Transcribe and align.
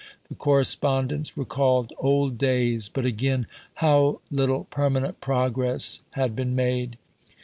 The 0.29 0.35
correspondence 0.35 1.37
recalled 1.37 1.93
old 1.99 2.39
days, 2.39 2.89
but 2.89 3.05
again 3.05 3.45
"How 3.75 4.19
little 4.31 4.63
permanent 4.71 5.21
progress 5.21 6.01
had 6.13 6.35
been 6.35 6.55
made!" 6.55 6.97